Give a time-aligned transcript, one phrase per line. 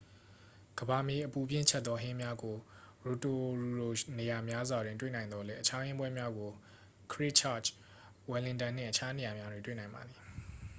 [0.79, 2.55] ကမ္ဘာမြေအပူဖြင့် ချက်သော ဟင်းများကို
[3.05, 3.41] ရိုတို
[3.79, 6.51] ရူရှိ နေရာများစွာတွင် တွေ့နိုင်သော်လည်း အခြား ဟင်းပွဲများကို
[7.11, 7.73] ခရစ်ချာ့ချ်
[8.29, 10.19] ဝယ်လင်တန်နှင့် တခြားနေရာများတွင် တွေ့နိုင်ပါသည်